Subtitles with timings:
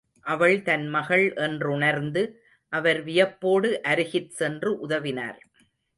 [0.25, 2.23] அவள் தன் மகள் என்றுணர்ந்து,
[2.73, 5.39] அவர் வியப்போடு அருகிற் சென்று உதவினார்.